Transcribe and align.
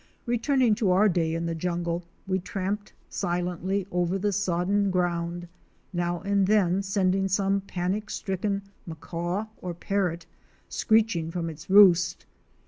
Returning 0.25 0.73
to 0.81 0.89
our 0.89 1.07
day 1.07 1.35
in 1.35 1.45
the 1.45 1.53
jungle; 1.53 2.03
we 2.25 2.39
tramped 2.39 2.93
silently 3.07 3.85
over 3.91 4.17
the 4.17 4.31
sodden 4.31 4.89
ground, 4.89 5.47
now 5.93 6.21
and 6.21 6.47
then 6.47 6.81
sending 6.81 7.27
some 7.27 7.61
panic 7.61 8.09
stricken 8.09 8.63
Macaw 8.87 9.45
or 9.57 9.75
Parrot 9.75 10.25
screeching 10.69 11.29
from 11.29 11.51
its 11.51 11.69
roost. 11.69 12.25